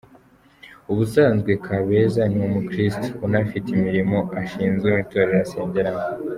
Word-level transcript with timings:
Ubusanzwe 0.91 1.51
Kabeja 1.65 2.23
ni 2.33 2.39
umukirisitu 2.47 3.11
unafite 3.27 3.67
imirimo 3.77 4.17
ashinzwe 4.41 4.87
mu 4.93 4.99
itorero 5.03 5.39
asengeramo. 5.45 6.03